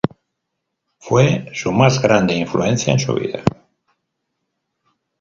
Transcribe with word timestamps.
Fue 0.97 1.51
su 1.53 1.71
más 1.71 2.01
grande 2.01 2.33
influencia 2.33 2.91
en 2.91 2.97
su 2.99 3.13
vida. 3.13 3.43